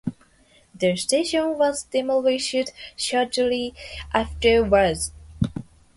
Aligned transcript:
The 0.73 0.95
station 0.95 1.59
was 1.59 1.83
demolished 1.83 2.55
shortly 2.97 3.75
afterwards. 4.11 5.11